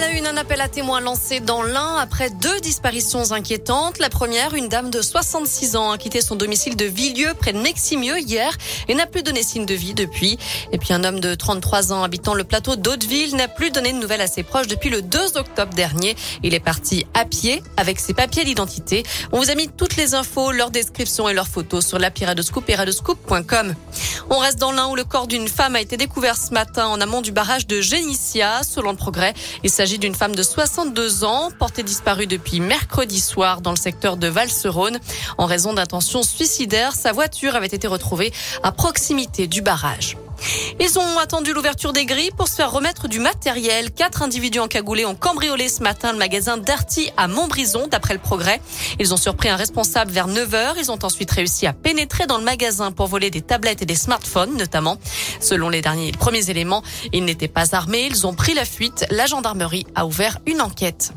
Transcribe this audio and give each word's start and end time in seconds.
À 0.00 0.04
la 0.04 0.12
une, 0.12 0.26
un 0.26 0.36
appel 0.38 0.62
à 0.62 0.68
témoins 0.68 1.00
lancé 1.00 1.40
dans 1.40 1.62
l'Ain 1.62 1.96
après 1.98 2.30
deux 2.30 2.58
disparitions 2.60 3.32
inquiétantes. 3.32 3.98
La 3.98 4.08
première, 4.08 4.54
une 4.54 4.68
dame 4.68 4.88
de 4.88 5.02
66 5.02 5.76
ans 5.76 5.90
a 5.90 5.98
quitté 5.98 6.22
son 6.22 6.36
domicile 6.36 6.74
de 6.74 6.86
Villieu 6.86 7.34
près 7.34 7.52
de 7.52 7.58
Neximieux 7.58 8.18
hier 8.18 8.56
et 8.88 8.94
n'a 8.94 9.04
plus 9.04 9.22
donné 9.22 9.42
signe 9.42 9.66
de 9.66 9.74
vie 9.74 9.92
depuis. 9.92 10.38
Et 10.72 10.78
puis 10.78 10.94
un 10.94 11.04
homme 11.04 11.20
de 11.20 11.34
33 11.34 11.92
ans 11.92 12.02
habitant 12.02 12.32
le 12.32 12.44
plateau 12.44 12.76
d'Hauteville 12.76 13.36
n'a 13.36 13.46
plus 13.46 13.70
donné 13.70 13.92
de 13.92 13.98
nouvelles 13.98 14.22
à 14.22 14.26
ses 14.26 14.42
proches 14.42 14.68
depuis 14.68 14.88
le 14.88 15.02
2 15.02 15.36
octobre 15.36 15.74
dernier. 15.74 16.16
Il 16.42 16.54
est 16.54 16.60
parti 16.60 17.04
à 17.12 17.26
pied 17.26 17.62
avec 17.76 18.00
ses 18.00 18.14
papiers 18.14 18.44
d'identité. 18.44 19.02
On 19.32 19.38
vous 19.38 19.50
a 19.50 19.54
mis 19.54 19.68
toutes 19.68 19.96
les 19.96 20.14
infos, 20.14 20.50
leurs 20.50 20.70
descriptions 20.70 21.28
et 21.28 21.34
leurs 21.34 21.48
photos 21.48 21.86
sur 21.86 21.98
la 21.98 22.10
Piradoscoop 22.10 22.70
et 22.70 22.74
radoscoop.com. 22.74 23.74
On 24.30 24.38
reste 24.38 24.58
dans 24.58 24.72
l'Ain 24.72 24.86
où 24.86 24.96
le 24.96 25.04
corps 25.04 25.26
d'une 25.26 25.48
femme 25.48 25.76
a 25.76 25.80
été 25.82 25.98
découvert 25.98 26.38
ce 26.38 26.54
matin 26.54 26.86
en 26.86 27.02
amont 27.02 27.20
du 27.20 27.32
barrage 27.32 27.66
de 27.66 27.82
Génissia. 27.82 28.62
Selon 28.62 28.92
le 28.92 28.96
progrès, 28.96 29.34
il 29.62 29.68
s'agit 29.68 29.89
d'une 29.98 30.14
femme 30.14 30.34
de 30.34 30.42
62 30.42 31.24
ans, 31.24 31.50
portée 31.58 31.82
disparue 31.82 32.26
depuis 32.26 32.60
mercredi 32.60 33.20
soir 33.20 33.60
dans 33.60 33.70
le 33.70 33.76
secteur 33.76 34.16
de 34.16 34.28
Val-Serone. 34.28 34.98
En 35.38 35.46
raison 35.46 35.72
d'intentions 35.72 36.22
suicidaires, 36.22 36.94
sa 36.94 37.12
voiture 37.12 37.56
avait 37.56 37.66
été 37.66 37.86
retrouvée 37.86 38.32
à 38.62 38.72
proximité 38.72 39.46
du 39.46 39.62
barrage. 39.62 40.16
Ils 40.80 40.98
ont 40.98 41.18
attendu 41.18 41.52
l'ouverture 41.52 41.92
des 41.92 42.04
grilles 42.04 42.30
pour 42.36 42.48
se 42.48 42.54
faire 42.54 42.70
remettre 42.70 43.08
du 43.08 43.18
matériel. 43.18 43.90
Quatre 43.90 44.22
individus 44.22 44.60
encagoulés 44.60 45.04
ont 45.04 45.14
cambriolé 45.14 45.68
ce 45.68 45.82
matin 45.82 46.12
le 46.12 46.18
magasin 46.18 46.56
Darty 46.56 47.10
à 47.16 47.28
Montbrison, 47.28 47.86
d'après 47.88 48.14
le 48.14 48.20
progrès. 48.20 48.60
Ils 48.98 49.12
ont 49.12 49.16
surpris 49.16 49.48
un 49.48 49.56
responsable 49.56 50.10
vers 50.10 50.26
9 50.26 50.54
heures. 50.54 50.76
Ils 50.78 50.90
ont 50.90 50.98
ensuite 51.02 51.30
réussi 51.30 51.66
à 51.66 51.72
pénétrer 51.72 52.26
dans 52.26 52.38
le 52.38 52.44
magasin 52.44 52.92
pour 52.92 53.06
voler 53.06 53.30
des 53.30 53.42
tablettes 53.42 53.82
et 53.82 53.86
des 53.86 53.94
smartphones, 53.94 54.56
notamment. 54.56 54.98
Selon 55.40 55.68
les 55.68 55.82
derniers 55.82 56.12
premiers 56.12 56.50
éléments, 56.50 56.82
ils 57.12 57.24
n'étaient 57.24 57.48
pas 57.48 57.74
armés. 57.74 58.06
Ils 58.10 58.26
ont 58.26 58.34
pris 58.34 58.54
la 58.54 58.64
fuite. 58.64 59.06
La 59.10 59.26
gendarmerie 59.26 59.86
a 59.94 60.06
ouvert 60.06 60.38
une 60.46 60.60
enquête. 60.60 61.12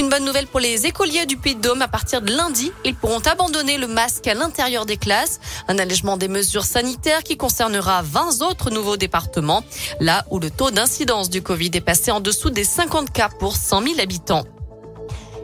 Une 0.00 0.08
bonne 0.08 0.24
nouvelle 0.24 0.46
pour 0.46 0.60
les 0.60 0.86
écoliers 0.86 1.26
du 1.26 1.36
Pays 1.36 1.56
de 1.56 1.60
Dôme. 1.60 1.82
À 1.82 1.86
partir 1.86 2.22
de 2.22 2.32
lundi, 2.32 2.72
ils 2.86 2.94
pourront 2.94 3.18
abandonner 3.18 3.76
le 3.76 3.86
masque 3.86 4.26
à 4.28 4.32
l'intérieur 4.32 4.86
des 4.86 4.96
classes. 4.96 5.40
Un 5.68 5.78
allègement 5.78 6.16
des 6.16 6.26
mesures 6.26 6.64
sanitaires 6.64 7.22
qui 7.22 7.36
concernera 7.36 8.00
20 8.00 8.40
autres 8.40 8.70
nouveaux 8.70 8.96
départements. 8.96 9.62
Là 10.00 10.24
où 10.30 10.38
le 10.38 10.50
taux 10.50 10.70
d'incidence 10.70 11.28
du 11.28 11.42
Covid 11.42 11.72
est 11.74 11.82
passé 11.82 12.10
en 12.12 12.20
dessous 12.20 12.48
des 12.48 12.64
50 12.64 13.12
cas 13.12 13.28
pour 13.28 13.56
100 13.56 13.82
000 13.82 14.00
habitants. 14.00 14.46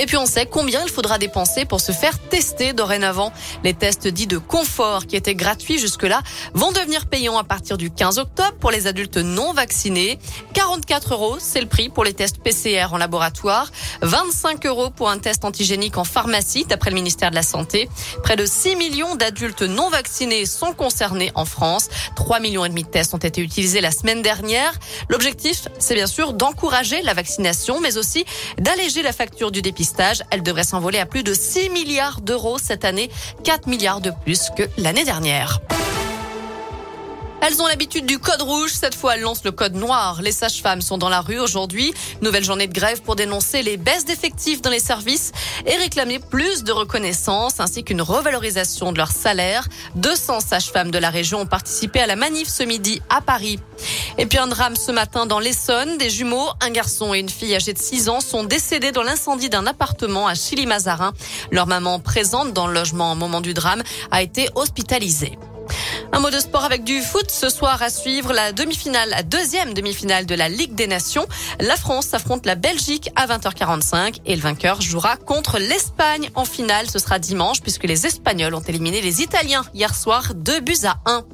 Et 0.00 0.06
puis 0.06 0.16
on 0.16 0.26
sait 0.26 0.46
combien 0.46 0.80
il 0.84 0.88
faudra 0.88 1.18
dépenser 1.18 1.64
pour 1.64 1.80
se 1.80 1.90
faire 1.90 2.20
tester 2.20 2.72
dorénavant. 2.72 3.32
Les 3.64 3.74
tests 3.74 4.06
dits 4.06 4.28
de 4.28 4.38
confort 4.38 5.06
qui 5.06 5.16
étaient 5.16 5.34
gratuits 5.34 5.80
jusque-là 5.80 6.22
vont 6.54 6.70
devenir 6.70 7.06
payants 7.06 7.36
à 7.36 7.42
partir 7.42 7.76
du 7.76 7.90
15 7.90 8.18
octobre 8.18 8.54
pour 8.60 8.70
les 8.70 8.86
adultes 8.86 9.16
non 9.16 9.52
vaccinés. 9.52 10.20
44 10.54 11.14
euros, 11.14 11.36
c'est 11.40 11.60
le 11.60 11.66
prix 11.66 11.88
pour 11.88 12.04
les 12.04 12.14
tests 12.14 12.38
PCR 12.38 12.86
en 12.92 12.96
laboratoire. 12.96 13.72
25 14.02 14.64
euros 14.66 14.90
pour 14.90 15.10
un 15.10 15.18
test 15.18 15.44
antigénique 15.44 15.98
en 15.98 16.04
pharmacie, 16.04 16.64
d'après 16.64 16.90
le 16.90 16.94
ministère 16.94 17.30
de 17.30 17.34
la 17.34 17.42
Santé. 17.42 17.88
Près 18.22 18.36
de 18.36 18.46
6 18.46 18.76
millions 18.76 19.16
d'adultes 19.16 19.62
non 19.62 19.90
vaccinés 19.90 20.46
sont 20.46 20.74
concernés 20.74 21.32
en 21.34 21.44
France. 21.44 21.88
3 22.14 22.38
millions 22.38 22.64
et 22.64 22.68
demi 22.68 22.84
de 22.84 22.88
tests 22.88 23.14
ont 23.14 23.18
été 23.18 23.40
utilisés 23.40 23.80
la 23.80 23.90
semaine 23.90 24.22
dernière. 24.22 24.74
L'objectif, 25.08 25.66
c'est 25.80 25.94
bien 25.94 26.06
sûr 26.06 26.34
d'encourager 26.34 27.02
la 27.02 27.14
vaccination, 27.14 27.80
mais 27.80 27.98
aussi 27.98 28.24
d'alléger 28.58 29.02
la 29.02 29.12
facture 29.12 29.50
du 29.50 29.60
dépistage 29.60 29.87
elle 30.30 30.42
devrait 30.42 30.64
s'envoler 30.64 30.98
à 30.98 31.06
plus 31.06 31.22
de 31.22 31.34
6 31.34 31.70
milliards 31.70 32.20
d'euros 32.20 32.58
cette 32.58 32.84
année, 32.84 33.10
4 33.44 33.66
milliards 33.66 34.00
de 34.00 34.12
plus 34.24 34.50
que 34.56 34.64
l'année 34.76 35.04
dernière. 35.04 35.60
Elles 37.40 37.62
ont 37.62 37.66
l'habitude 37.68 38.04
du 38.04 38.18
code 38.18 38.42
rouge. 38.42 38.72
Cette 38.72 38.96
fois, 38.96 39.14
elles 39.14 39.20
lancent 39.20 39.44
le 39.44 39.52
code 39.52 39.74
noir. 39.74 40.20
Les 40.22 40.32
sages-femmes 40.32 40.82
sont 40.82 40.98
dans 40.98 41.08
la 41.08 41.20
rue 41.20 41.38
aujourd'hui. 41.38 41.94
Nouvelle 42.20 42.42
journée 42.42 42.66
de 42.66 42.72
grève 42.72 43.00
pour 43.02 43.14
dénoncer 43.14 43.62
les 43.62 43.76
baisses 43.76 44.04
d'effectifs 44.04 44.60
dans 44.60 44.70
les 44.70 44.80
services 44.80 45.30
et 45.64 45.76
réclamer 45.76 46.18
plus 46.18 46.64
de 46.64 46.72
reconnaissance 46.72 47.60
ainsi 47.60 47.84
qu'une 47.84 48.02
revalorisation 48.02 48.92
de 48.92 48.98
leur 48.98 49.12
salaire. 49.12 49.68
200 49.94 50.40
sages-femmes 50.40 50.90
de 50.90 50.98
la 50.98 51.10
région 51.10 51.42
ont 51.42 51.46
participé 51.46 52.00
à 52.00 52.06
la 52.06 52.16
manif 52.16 52.48
ce 52.48 52.64
midi 52.64 53.00
à 53.08 53.20
Paris. 53.20 53.60
Et 54.18 54.26
puis 54.26 54.38
un 54.38 54.48
drame 54.48 54.74
ce 54.74 54.90
matin 54.90 55.26
dans 55.26 55.38
l'Essonne. 55.38 55.96
Des 55.96 56.10
jumeaux, 56.10 56.48
un 56.60 56.70
garçon 56.70 57.14
et 57.14 57.20
une 57.20 57.28
fille 57.28 57.54
âgée 57.54 57.72
de 57.72 57.78
6 57.78 58.08
ans 58.08 58.20
sont 58.20 58.42
décédés 58.42 58.90
dans 58.90 59.04
l'incendie 59.04 59.48
d'un 59.48 59.66
appartement 59.66 60.26
à 60.26 60.34
Chili-Mazarin. 60.34 61.12
Leur 61.52 61.68
maman 61.68 62.00
présente 62.00 62.52
dans 62.52 62.66
le 62.66 62.74
logement 62.74 63.12
au 63.12 63.14
moment 63.14 63.40
du 63.40 63.54
drame 63.54 63.82
a 64.10 64.22
été 64.22 64.48
hospitalisée. 64.56 65.38
Un 66.10 66.20
mot 66.20 66.30
de 66.30 66.40
sport 66.40 66.64
avec 66.64 66.84
du 66.84 67.02
foot 67.02 67.30
ce 67.30 67.48
soir 67.50 67.82
à 67.82 67.90
suivre 67.90 68.32
la 68.32 68.52
demi-finale, 68.52 69.10
la 69.10 69.22
deuxième 69.22 69.74
demi-finale 69.74 70.26
de 70.26 70.34
la 70.34 70.48
Ligue 70.48 70.74
des 70.74 70.86
Nations. 70.86 71.26
La 71.60 71.76
France 71.76 72.14
affronte 72.14 72.46
la 72.46 72.54
Belgique 72.54 73.10
à 73.14 73.26
20h45 73.26 74.20
et 74.24 74.34
le 74.34 74.40
vainqueur 74.40 74.80
jouera 74.80 75.16
contre 75.16 75.58
l'Espagne 75.58 76.30
en 76.34 76.44
finale. 76.44 76.90
Ce 76.90 76.98
sera 76.98 77.18
dimanche 77.18 77.60
puisque 77.60 77.84
les 77.84 78.06
Espagnols 78.06 78.54
ont 78.54 78.60
éliminé 78.60 79.00
les 79.00 79.22
Italiens 79.22 79.64
hier 79.74 79.94
soir 79.94 80.32
2 80.34 80.60
buts 80.60 80.76
à 80.84 80.96
1. 81.04 81.24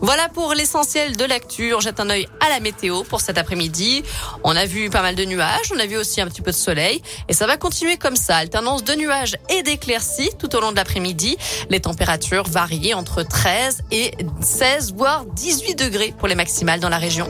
Voilà 0.00 0.28
pour 0.28 0.54
l'essentiel 0.54 1.16
de 1.16 1.24
l'actu. 1.24 1.74
On 1.74 1.80
jette 1.80 2.00
un 2.00 2.10
œil 2.10 2.28
à 2.40 2.48
la 2.50 2.60
météo 2.60 3.04
pour 3.04 3.20
cet 3.20 3.38
après-midi. 3.38 4.02
On 4.44 4.54
a 4.56 4.66
vu 4.66 4.90
pas 4.90 5.02
mal 5.02 5.14
de 5.14 5.24
nuages, 5.24 5.72
on 5.74 5.78
a 5.78 5.86
vu 5.86 5.96
aussi 5.96 6.20
un 6.20 6.26
petit 6.26 6.42
peu 6.42 6.50
de 6.50 6.56
soleil 6.56 7.02
et 7.28 7.32
ça 7.32 7.46
va 7.46 7.56
continuer 7.56 7.96
comme 7.96 8.16
ça. 8.16 8.36
Alternance 8.36 8.84
de 8.84 8.94
nuages 8.94 9.36
et 9.48 9.62
d'éclaircies 9.62 10.30
tout 10.38 10.54
au 10.56 10.60
long 10.60 10.72
de 10.72 10.76
l'après-midi. 10.76 11.36
Les 11.70 11.80
températures 11.80 12.48
varient 12.48 12.94
entre 12.94 13.22
13 13.22 13.82
et 14.08 14.26
16 14.40 14.94
voire 14.94 15.24
18 15.24 15.74
degrés 15.74 16.14
pour 16.16 16.28
les 16.28 16.34
maximales 16.34 16.80
dans 16.80 16.88
la 16.88 16.98
région. 16.98 17.26